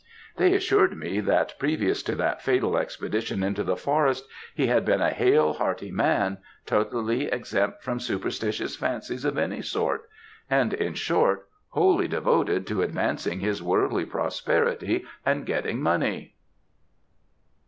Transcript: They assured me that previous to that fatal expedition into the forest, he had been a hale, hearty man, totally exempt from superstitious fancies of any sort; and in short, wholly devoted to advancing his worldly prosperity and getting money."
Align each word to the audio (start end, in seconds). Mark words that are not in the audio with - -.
They 0.37 0.55
assured 0.55 0.97
me 0.97 1.19
that 1.19 1.53
previous 1.59 2.01
to 2.01 2.15
that 2.15 2.41
fatal 2.41 2.75
expedition 2.75 3.43
into 3.43 3.63
the 3.63 3.75
forest, 3.77 4.27
he 4.55 4.65
had 4.65 4.83
been 4.83 4.99
a 4.99 5.11
hale, 5.11 5.53
hearty 5.53 5.91
man, 5.91 6.39
totally 6.65 7.25
exempt 7.25 7.83
from 7.83 7.99
superstitious 7.99 8.75
fancies 8.75 9.25
of 9.25 9.37
any 9.37 9.61
sort; 9.61 10.09
and 10.49 10.73
in 10.73 10.95
short, 10.95 11.47
wholly 11.67 12.07
devoted 12.07 12.65
to 12.65 12.81
advancing 12.81 13.41
his 13.41 13.61
worldly 13.61 14.05
prosperity 14.05 15.05
and 15.23 15.45
getting 15.45 15.79
money." 15.79 16.33